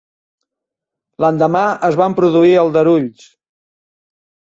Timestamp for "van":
2.01-2.15